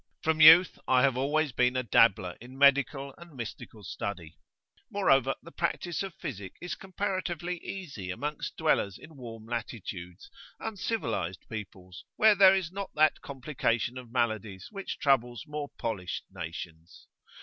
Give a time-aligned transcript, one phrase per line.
[0.23, 4.35] From youth I have always been a dabbler in medical and mystical study.
[4.89, 12.03] Moreover, the practice of physic is comparatively easy amongst dwellers in warm latitudes, uncivilised peoples,
[12.15, 17.05] where there is not that complication of maladies which troubles more polished nations.